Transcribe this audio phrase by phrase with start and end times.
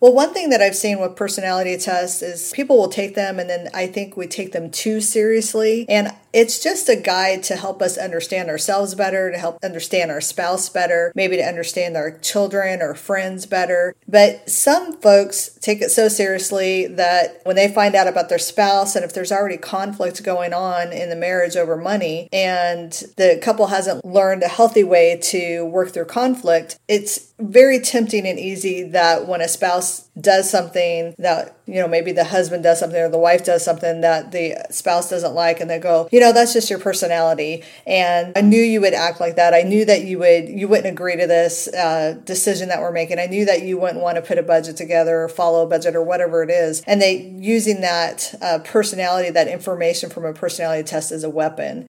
[0.00, 3.50] Well, one thing that I've seen with personality tests is people will take them and
[3.50, 5.84] then I think we take them too seriously.
[5.90, 10.20] And it's just a guide to help us understand ourselves better, to help understand our
[10.20, 13.94] spouse better, maybe to understand our children or friends better.
[14.08, 18.96] But some folks take it so seriously that when they find out about their spouse
[18.96, 23.66] and if there's already conflict going on in the marriage over money and the couple
[23.66, 29.26] hasn't learned a healthy way to work through conflict, it's very tempting and easy that
[29.26, 33.18] when a spouse does something that, you know, maybe the husband does something or the
[33.18, 36.68] wife does something that the spouse doesn't like and they go, you know, that's just
[36.68, 37.62] your personality.
[37.86, 39.54] And I knew you would act like that.
[39.54, 43.18] I knew that you would, you wouldn't agree to this uh, decision that we're making.
[43.18, 45.96] I knew that you wouldn't want to put a budget together or follow a budget
[45.96, 46.82] or whatever it is.
[46.86, 51.86] And they using that uh, personality, that information from a personality test as a weapon.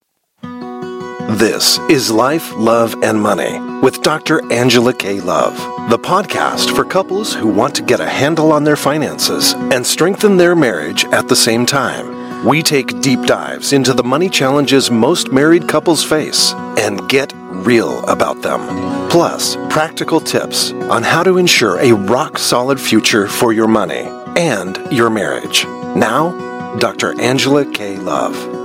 [1.42, 4.44] This is Life, Love, and Money with Dr.
[4.54, 5.58] Angela Kaye Love,
[5.90, 10.38] the podcast for couples who want to get a handle on their finances and strengthen
[10.38, 12.46] their marriage at the same time.
[12.46, 18.06] We take deep dives into the money challenges most married couples face and get real
[18.06, 19.10] about them.
[19.10, 24.04] Plus, practical tips on how to ensure a rock solid future for your money
[24.38, 25.66] and your marriage.
[25.96, 27.20] Now, Dr.
[27.20, 28.61] Angela Kaye Love.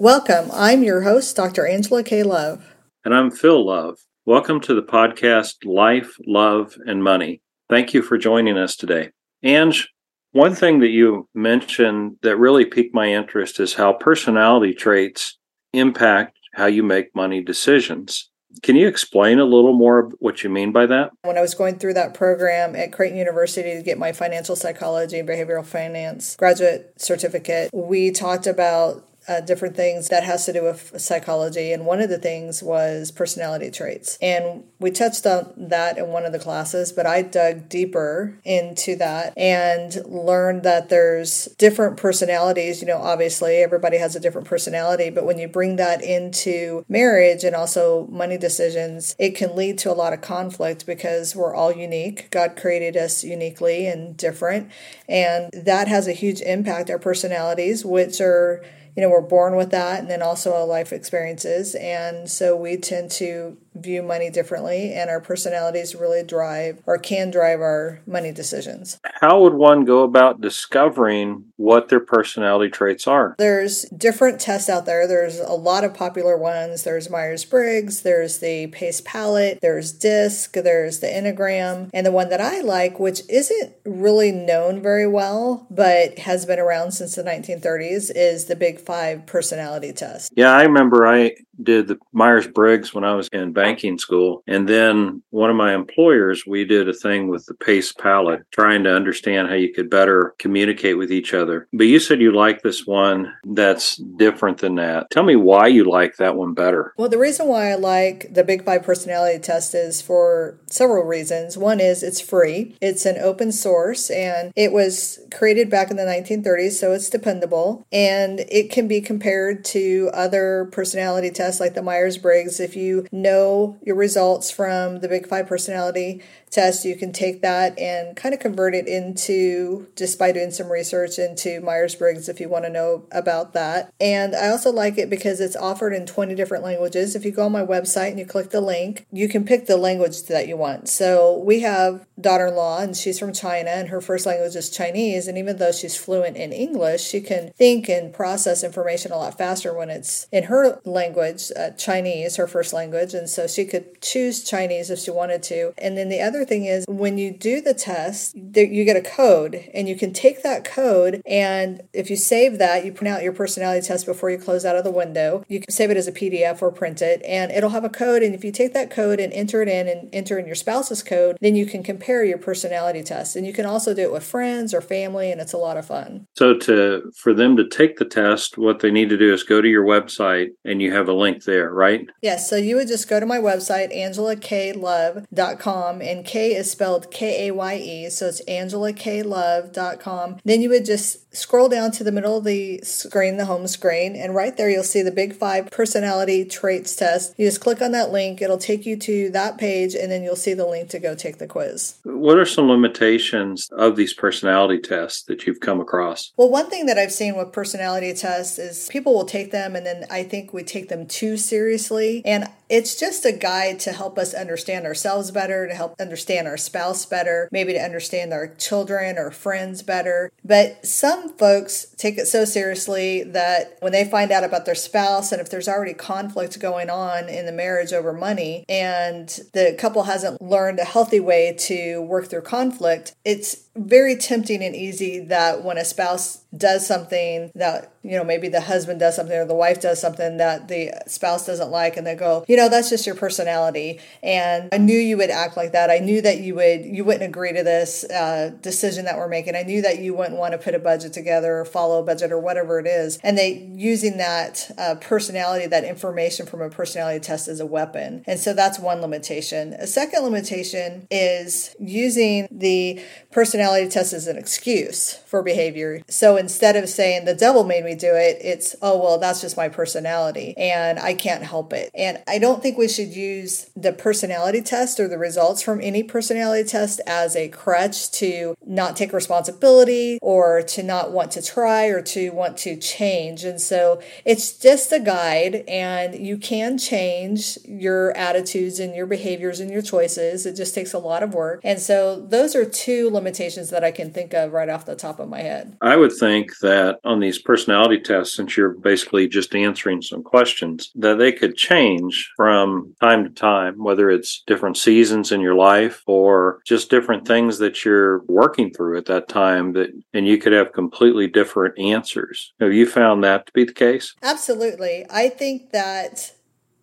[0.00, 0.50] Welcome.
[0.52, 1.66] I'm your host, Dr.
[1.66, 2.72] Angela Kaye Love.
[3.04, 3.98] And I'm Phil Love.
[4.24, 7.42] Welcome to the podcast Life, Love, and Money.
[7.68, 9.10] Thank you for joining us today.
[9.42, 9.88] Ange,
[10.30, 15.36] one thing that you mentioned that really piqued my interest is how personality traits
[15.72, 18.30] impact how you make money decisions.
[18.62, 21.10] Can you explain a little more what you mean by that?
[21.22, 25.18] When I was going through that program at Creighton University to get my financial psychology
[25.18, 30.64] and behavioral finance graduate certificate, we talked about uh, different things that has to do
[30.64, 31.72] with psychology.
[31.72, 34.18] And one of the things was personality traits.
[34.22, 38.94] And we touched on that in one of the classes but i dug deeper into
[38.96, 42.80] that and learned that there's different personalities.
[42.80, 47.44] You know obviously everybody has a different personality but when you bring that into marriage
[47.44, 51.72] and also money decisions it can lead to a lot of conflict because we're all
[51.72, 52.30] unique.
[52.30, 54.70] God created us uniquely and different.
[55.08, 56.90] And that has a huge impact.
[56.90, 58.64] Our personalities which are
[58.96, 61.74] you know, we're born with that and then also our life experiences.
[61.74, 67.30] And so we tend to view money differently and our personalities really drive or can
[67.30, 68.98] drive our money decisions.
[69.20, 73.34] How would one go about discovering what their personality traits are?
[73.38, 75.06] There's different tests out there.
[75.06, 76.84] There's a lot of popular ones.
[76.84, 82.40] There's Myers-Briggs, there's the Pace Palette, there's DISC, there's the Enneagram, and the one that
[82.40, 88.10] I like which isn't really known very well but has been around since the 1930s
[88.14, 90.32] is the Big five personality test.
[90.36, 91.32] Yeah, I remember I
[91.62, 94.42] did the Myers Briggs when I was in banking school.
[94.46, 98.84] And then one of my employers, we did a thing with the PACE palette, trying
[98.84, 101.68] to understand how you could better communicate with each other.
[101.72, 105.10] But you said you like this one that's different than that.
[105.10, 106.92] Tell me why you like that one better.
[106.96, 111.56] Well, the reason why I like the Big Five personality test is for several reasons.
[111.56, 116.04] One is it's free, it's an open source, and it was created back in the
[116.04, 117.86] 1930s, so it's dependable.
[117.92, 122.60] And it can be compared to other personality tests like the Myers Briggs.
[122.60, 127.78] If you know your results from the Big Five personality test, you can take that
[127.78, 132.40] and kind of convert it into, just by doing some research into Myers Briggs if
[132.40, 133.92] you want to know about that.
[134.00, 137.14] And I also like it because it's offered in 20 different languages.
[137.14, 139.76] If you go on my website and you click the link, you can pick the
[139.76, 140.88] language that you want.
[140.88, 144.70] So we have daughter in law, and she's from China, and her first language is
[144.70, 145.28] Chinese.
[145.28, 149.38] And even though she's fluent in English, she can think and process information a lot
[149.38, 153.14] faster when it's in her language, uh, Chinese, her first language.
[153.14, 155.72] And so she could choose Chinese if she wanted to.
[155.78, 159.02] And then the other other thing is when you do the test, you get a
[159.02, 163.22] code and you can take that code and if you save that, you print out
[163.22, 165.44] your personality test before you close out of the window.
[165.48, 168.22] You can save it as a PDF or print it and it'll have a code.
[168.22, 171.02] And if you take that code and enter it in and enter in your spouse's
[171.02, 173.34] code, then you can compare your personality test.
[173.34, 175.86] And you can also do it with friends or family and it's a lot of
[175.86, 176.28] fun.
[176.36, 179.60] So to for them to take the test, what they need to do is go
[179.60, 182.06] to your website and you have a link there, right?
[182.22, 182.48] Yes.
[182.48, 187.54] So you would just go to my website, angelakayelove.com and Kaye is spelled K A
[187.54, 190.40] Y E, so it's angelakayelove.com.
[190.44, 194.14] Then you would just scroll down to the middle of the screen, the home screen,
[194.14, 197.34] and right there you'll see the Big Five Personality Traits Test.
[197.38, 200.36] You just click on that link, it'll take you to that page, and then you'll
[200.36, 201.98] see the link to go take the quiz.
[202.04, 206.32] What are some limitations of these personality tests that you've come across?
[206.36, 209.86] Well, one thing that I've seen with personality tests is people will take them, and
[209.86, 212.20] then I think we take them too seriously.
[212.26, 216.56] And it's just a guide to help us understand ourselves better, to help understand our
[216.56, 220.30] spouse better, maybe to understand our children or friends better.
[220.44, 225.32] But some folks take it so seriously that when they find out about their spouse
[225.32, 230.04] and if there's already conflict going on in the marriage over money and the couple
[230.04, 235.62] hasn't learned a healthy way to work through conflict, it's very tempting and easy that
[235.64, 239.54] when a spouse does something that you know maybe the husband does something or the
[239.54, 243.06] wife does something that the spouse doesn't like and they go you know that's just
[243.06, 244.00] your personality.
[244.22, 245.90] And i knew you would act like that.
[245.90, 249.56] I knew that you would you wouldn't agree to this uh, decision that we're making.
[249.56, 252.32] I knew that you wouldn't want to put a budget together or follow a budget
[252.32, 253.18] or whatever it is.
[253.22, 258.24] And they using that uh, personality that information from a personality test as a weapon.
[258.26, 259.74] And so that's one limitation.
[259.74, 266.76] A second limitation is using the personality test is an excuse for behavior so instead
[266.76, 270.54] of saying the devil made me do it, it's, oh, well, that's just my personality
[270.56, 271.90] and I can't help it.
[271.94, 276.02] And I don't think we should use the personality test or the results from any
[276.02, 281.86] personality test as a crutch to not take responsibility or to not want to try
[281.86, 283.44] or to want to change.
[283.44, 289.60] And so it's just a guide and you can change your attitudes and your behaviors
[289.60, 290.46] and your choices.
[290.46, 291.60] It just takes a lot of work.
[291.64, 295.20] And so those are two limitations that I can think of right off the top
[295.20, 295.76] of my head.
[295.80, 300.22] I would think think that on these personality tests, since you're basically just answering some
[300.22, 305.54] questions, that they could change from time to time, whether it's different seasons in your
[305.54, 310.38] life or just different things that you're working through at that time that and you
[310.38, 312.52] could have completely different answers.
[312.60, 314.14] Have you found that to be the case?
[314.22, 315.06] Absolutely.
[315.10, 316.32] I think that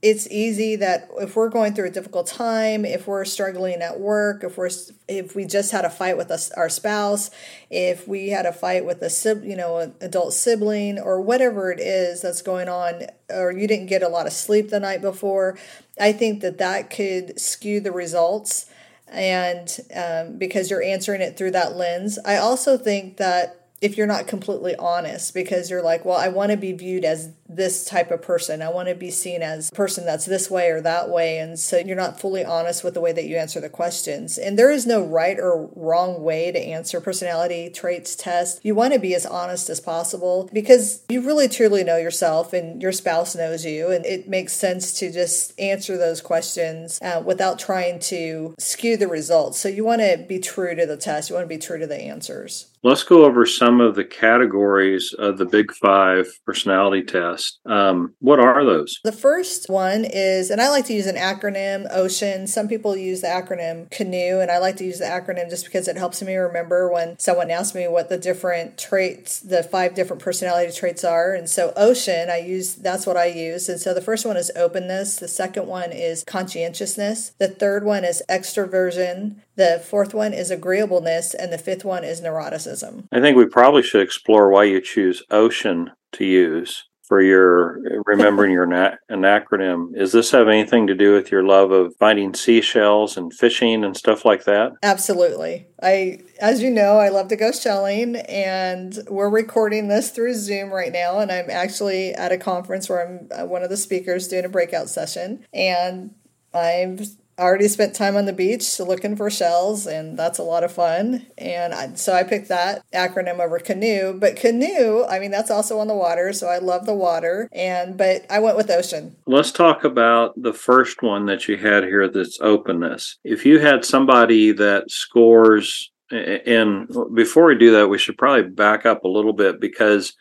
[0.06, 4.44] it's easy that if we're going through a difficult time, if we're struggling at work,
[4.44, 4.70] if we're
[5.08, 7.32] if we just had a fight with us, our spouse,
[7.72, 11.80] if we had a fight with a you know an adult sibling or whatever it
[11.80, 15.58] is that's going on, or you didn't get a lot of sleep the night before,
[16.00, 18.70] I think that that could skew the results,
[19.08, 24.08] and um, because you're answering it through that lens, I also think that if you're
[24.08, 28.10] not completely honest because you're like, well, I want to be viewed as this type
[28.10, 28.62] of person.
[28.62, 31.38] I want to be seen as a person that's this way or that way.
[31.38, 34.38] And so you're not fully honest with the way that you answer the questions.
[34.38, 38.60] And there is no right or wrong way to answer personality traits tests.
[38.64, 42.82] You want to be as honest as possible because you really truly know yourself and
[42.82, 43.92] your spouse knows you.
[43.92, 49.08] And it makes sense to just answer those questions uh, without trying to skew the
[49.08, 49.60] results.
[49.60, 51.30] So you want to be true to the test.
[51.30, 52.68] You want to be true to the answers.
[52.86, 57.60] Let's go over some of the categories of the Big Five personality test.
[57.66, 59.00] Um, what are those?
[59.04, 62.48] The first one is, and I like to use an acronym, OCEAN.
[62.48, 65.88] Some people use the acronym CANOE, and I like to use the acronym just because
[65.88, 70.22] it helps me remember when someone asks me what the different traits, the five different
[70.22, 71.34] personality traits are.
[71.34, 73.68] And so OCEAN, I use, that's what I use.
[73.68, 75.16] And so the first one is openness.
[75.16, 77.32] The second one is conscientiousness.
[77.40, 79.38] The third one is extroversion.
[79.56, 83.06] The fourth one is agreeableness, and the fifth one is neuroticism.
[83.12, 88.52] I think we probably should explore why you choose ocean to use for your remembering
[88.52, 89.96] your na- an acronym.
[89.96, 93.96] Does this have anything to do with your love of finding seashells and fishing and
[93.96, 94.72] stuff like that?
[94.82, 95.68] Absolutely.
[95.82, 100.72] I, as you know, I love to go shelling, and we're recording this through Zoom
[100.72, 101.20] right now.
[101.20, 104.50] And I'm actually at a conference where I'm uh, one of the speakers doing a
[104.50, 106.16] breakout session, and
[106.54, 107.00] I'm
[107.40, 111.28] already spent time on the beach looking for shells and that's a lot of fun.
[111.38, 114.14] And I, so i picked that acronym over canoe.
[114.14, 117.50] But canoe i mean that's also on the water so i love the water.
[117.52, 119.16] And but i went with ocean.
[119.28, 123.18] Let's talk about the first one that you had here that's openness.
[123.24, 128.86] If you had somebody that scores and before we do that we should probably back
[128.86, 130.14] up a little bit because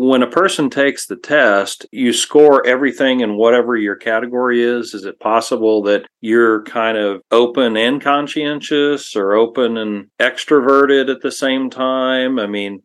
[0.00, 4.94] when a person takes the test, you score everything in whatever your category is.
[4.94, 11.20] Is it possible that you're kind of open and conscientious or open and extroverted at
[11.20, 12.38] the same time?
[12.38, 12.82] I mean,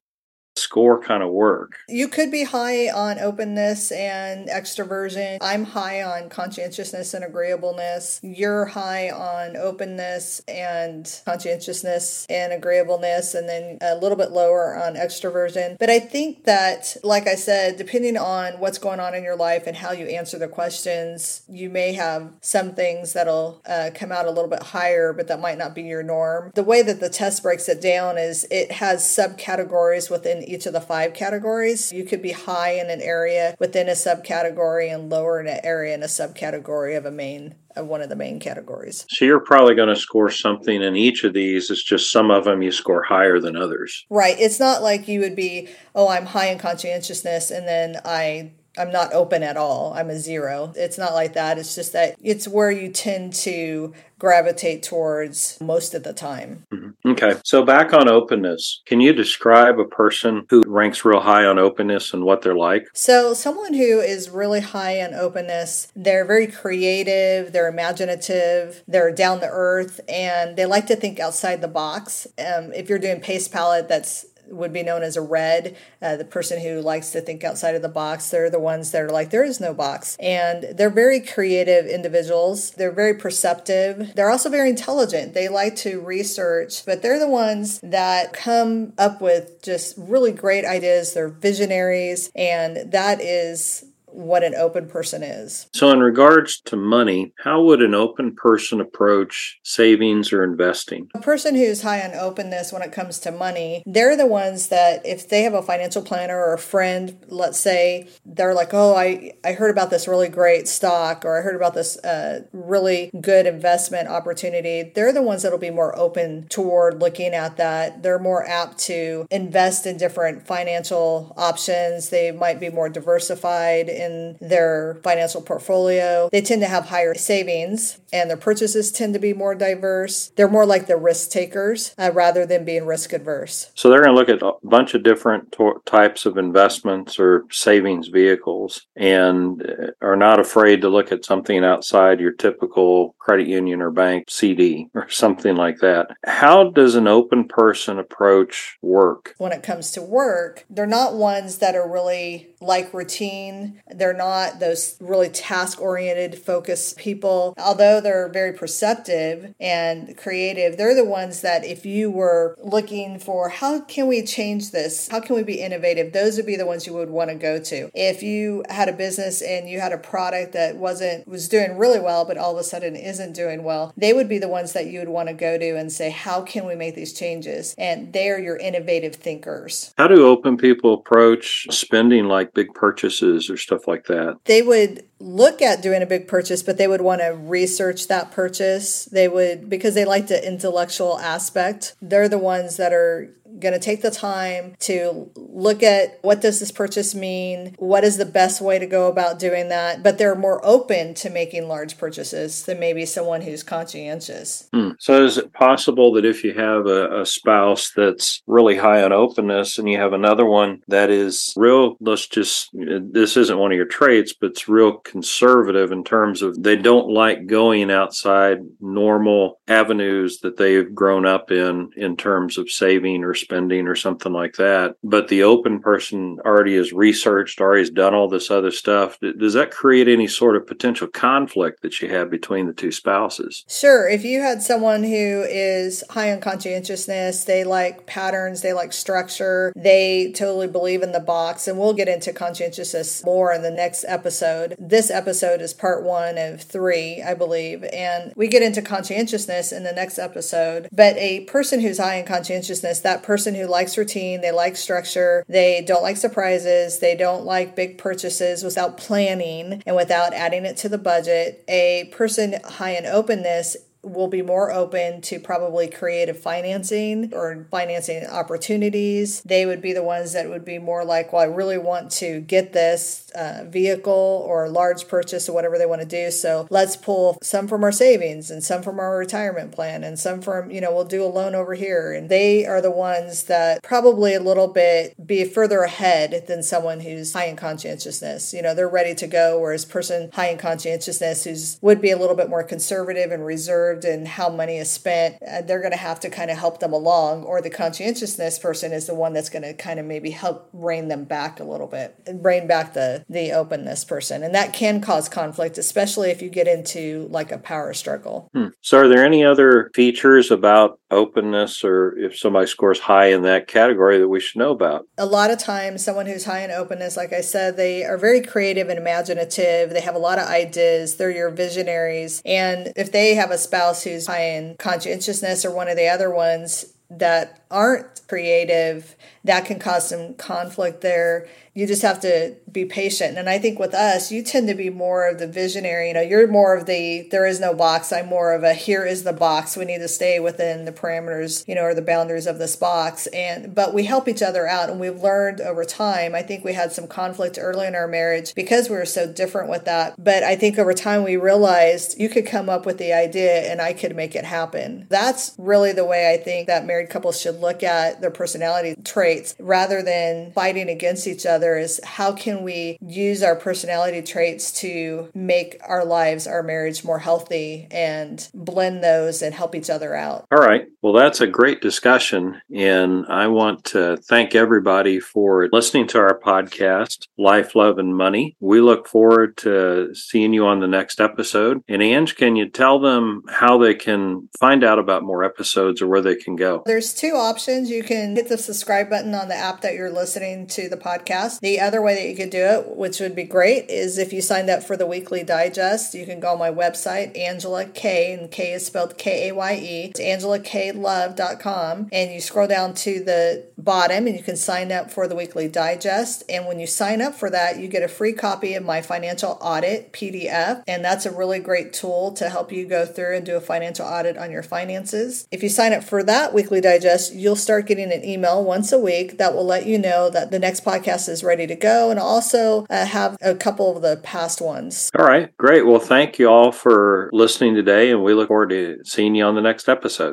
[0.55, 1.77] score kind of work?
[1.87, 5.37] You could be high on openness and extroversion.
[5.41, 8.19] I'm high on conscientiousness and agreeableness.
[8.23, 14.95] You're high on openness and conscientiousness and agreeableness, and then a little bit lower on
[14.95, 15.77] extroversion.
[15.79, 19.67] But I think that, like I said, depending on what's going on in your life
[19.67, 24.25] and how you answer the questions, you may have some things that'll uh, come out
[24.25, 26.51] a little bit higher, but that might not be your norm.
[26.53, 30.73] The way that the test breaks it down is it has subcategories within each of
[30.73, 31.91] the five categories.
[31.91, 35.93] You could be high in an area within a subcategory and lower in an area
[35.93, 39.05] in a subcategory of a main of one of the main categories.
[39.09, 41.71] So you're probably going to score something in each of these.
[41.71, 44.05] It's just some of them you score higher than others.
[44.09, 44.39] Right.
[44.39, 48.91] It's not like you would be, oh, I'm high in conscientiousness and then I I'm
[48.91, 49.93] not open at all.
[49.93, 50.73] I'm a zero.
[50.75, 51.57] It's not like that.
[51.57, 56.65] It's just that it's where you tend to gravitate towards most of the time.
[56.71, 57.09] Mm-hmm.
[57.11, 57.33] Okay.
[57.43, 62.13] So back on openness, can you describe a person who ranks real high on openness
[62.13, 62.87] and what they're like?
[62.93, 69.41] So someone who is really high on openness, they're very creative, they're imaginative, they're down
[69.41, 72.25] to earth, and they like to think outside the box.
[72.39, 76.25] Um, if you're doing PACE palette, that's would be known as a red, uh, the
[76.25, 78.29] person who likes to think outside of the box.
[78.29, 80.15] They're the ones that are like, there is no box.
[80.19, 82.71] And they're very creative individuals.
[82.71, 84.13] They're very perceptive.
[84.15, 85.33] They're also very intelligent.
[85.33, 90.65] They like to research, but they're the ones that come up with just really great
[90.65, 91.13] ideas.
[91.13, 92.31] They're visionaries.
[92.35, 95.67] And that is what an open person is.
[95.73, 101.09] So, in regards to money, how would an open person approach savings or investing?
[101.15, 105.05] A person who's high on openness when it comes to money, they're the ones that
[105.05, 109.33] if they have a financial planner or a friend, let's say, they're like, oh, I,
[109.43, 113.45] I heard about this really great stock or I heard about this uh, really good
[113.45, 118.03] investment opportunity, they're the ones that'll be more open toward looking at that.
[118.03, 122.09] They're more apt to invest in different financial options.
[122.09, 124.02] They might be more diversified in
[124.39, 126.29] their financial portfolio.
[126.31, 130.31] They tend to have higher savings and their purchases tend to be more diverse.
[130.35, 133.71] They're more like the risk takers uh, rather than being risk adverse.
[133.75, 137.45] So they're going to look at a bunch of different to- types of investments or
[137.51, 143.47] savings vehicles and uh, are not afraid to look at something outside your typical credit
[143.47, 146.07] union or bank CD or something like that.
[146.25, 149.33] How does an open person approach work?
[149.37, 153.81] When it comes to work, they're not ones that are really like routine.
[153.97, 157.53] They're not those really task oriented, focused people.
[157.57, 163.49] Although they're very perceptive and creative, they're the ones that if you were looking for
[163.49, 165.07] how can we change this?
[165.09, 166.13] How can we be innovative?
[166.13, 167.89] Those would be the ones you would want to go to.
[167.93, 171.99] If you had a business and you had a product that wasn't was doing really
[171.99, 174.87] well but all of a sudden isn't doing well, they would be the ones that
[174.87, 178.13] you would want to go to and say, "How can we make these changes?" And
[178.13, 179.93] they're your innovative thinkers.
[179.97, 184.39] How do open people approach spending like big purchases or stuff like that?
[184.45, 188.31] They would look at doing a big purchase, but they would want to research that
[188.31, 189.05] purchase.
[189.05, 193.29] They would, because they like the intellectual aspect, they're the ones that are
[193.63, 197.75] going to take the time to look at what does this purchase mean?
[197.79, 200.03] What is the best way to go about doing that?
[200.03, 204.67] But they're more open to making large purchases than maybe someone who's conscientious.
[204.73, 204.91] Hmm.
[204.99, 209.11] so is it possible that if you have a, a, spouse that's really high on
[209.11, 213.77] openness and you have another one that is real let's just this isn't one of
[213.77, 219.59] your traits but it's real conservative in terms of they don't like going outside normal
[219.67, 224.55] avenues that they've grown up in in terms of saving or spending or something like
[224.55, 224.95] that.
[225.03, 229.17] But the open person already has researched, already has done all this other stuff.
[229.19, 233.63] Does that create any sort of potential conflict that you have between the two spouses?
[233.67, 234.09] Sure.
[234.09, 239.71] If you had someone who is high on conscientiousness, they like patterns, they like structure,
[239.75, 244.05] they totally believe in the box, and we'll get into conscientiousness more in the next
[244.07, 244.75] episode.
[244.79, 249.83] This episode is part one of three, I believe, and we get into conscientiousness in
[249.83, 250.89] the next episode.
[250.91, 254.75] But a person who's high in conscientiousness, that person person who likes routine, they like
[254.75, 260.65] structure, they don't like surprises, they don't like big purchases without planning and without adding
[260.65, 261.63] it to the budget.
[261.67, 268.25] A person high in openness will be more open to probably creative financing or financing
[268.25, 269.41] opportunities.
[269.41, 272.41] They would be the ones that would be more like, well, I really want to
[272.41, 274.13] get this uh, vehicle
[274.45, 276.31] or large purchase or whatever they want to do.
[276.31, 280.41] So let's pull some from our savings and some from our retirement plan and some
[280.41, 282.11] from, you know, we'll do a loan over here.
[282.11, 286.99] And they are the ones that probably a little bit be further ahead than someone
[286.99, 288.53] who's high in conscientiousness.
[288.53, 292.17] You know, they're ready to go, whereas person high in conscientiousness who's would be a
[292.17, 295.91] little bit more conservative and reserved served and how money is spent, uh, they're going
[295.91, 297.43] to have to kind of help them along.
[297.43, 301.07] Or the conscientiousness person is the one that's going to kind of maybe help rein
[301.07, 305.29] them back a little bit, rein back the the openness person, and that can cause
[305.29, 308.49] conflict, especially if you get into like a power struggle.
[308.53, 308.67] Hmm.
[308.81, 313.67] So, are there any other features about openness, or if somebody scores high in that
[313.67, 315.05] category, that we should know about?
[315.17, 318.41] A lot of times, someone who's high in openness, like I said, they are very
[318.41, 319.91] creative and imaginative.
[319.91, 321.15] They have a lot of ideas.
[321.15, 325.71] They're your visionaries, and if they have a spouse spouse who's high in conscientiousness or
[325.71, 331.87] one of the other ones that aren't creative, that can cause some conflict there you
[331.87, 333.37] just have to be patient.
[333.37, 336.09] And I think with us, you tend to be more of the visionary.
[336.09, 338.13] You know, you're more of the there is no box.
[338.13, 339.75] I'm more of a here is the box.
[339.75, 343.25] We need to stay within the parameters, you know, or the boundaries of this box.
[343.27, 346.35] And but we help each other out, and we've learned over time.
[346.35, 349.69] I think we had some conflict early in our marriage because we were so different
[349.69, 350.23] with that.
[350.23, 353.81] But I think over time we realized you could come up with the idea, and
[353.81, 355.07] I could make it happen.
[355.09, 359.55] That's really the way I think that married couples should look at their personality traits
[359.59, 365.29] rather than fighting against each other is how can we use our personality traits to
[365.33, 370.45] make our lives, our marriage more healthy and blend those and help each other out.
[370.51, 370.85] All right.
[371.01, 372.61] Well, that's a great discussion.
[372.73, 378.55] And I want to thank everybody for listening to our podcast, Life, Love, and Money.
[378.59, 381.81] We look forward to seeing you on the next episode.
[381.87, 386.07] And Ange, can you tell them how they can find out about more episodes or
[386.07, 386.83] where they can go?
[386.85, 387.52] There's two options.
[387.89, 391.13] You can hit the subscribe button on the app that you're listening to the podcast
[391.23, 391.59] podcast.
[391.59, 394.41] The other way that you could do it, which would be great, is if you
[394.41, 398.51] signed up for the weekly digest, you can go on my website, Angela Kaye, and
[398.51, 400.11] Kaye is spelled K A Y E.
[400.15, 402.09] It's angelakayelove.com.
[402.11, 405.67] And you scroll down to the bottom and you can sign up for the weekly
[405.67, 406.43] digest.
[406.49, 409.57] And when you sign up for that, you get a free copy of my financial
[409.61, 410.83] audit PDF.
[410.87, 414.05] And that's a really great tool to help you go through and do a financial
[414.05, 415.47] audit on your finances.
[415.51, 418.99] If you sign up for that weekly digest, you'll start getting an email once a
[418.99, 422.19] week that will let you know that the next podcast is ready to go and
[422.19, 425.09] also uh, have a couple of the past ones.
[425.17, 425.85] All right, great.
[425.85, 429.55] Well, thank you all for listening today, and we look forward to seeing you on
[429.55, 430.31] the next episode.